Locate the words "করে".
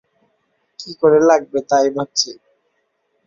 1.01-1.19